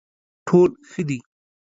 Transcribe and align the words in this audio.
ټول 0.47 0.69
ښه 0.89 1.01
دي. 1.07 1.19